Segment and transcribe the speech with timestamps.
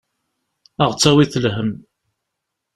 [0.81, 1.71] Ad aɣ-d-tawiḍ lhemm.